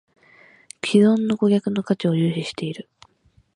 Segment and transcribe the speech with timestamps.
[0.17, 0.25] ①
[0.81, 2.89] 既存顧客の価値を重視している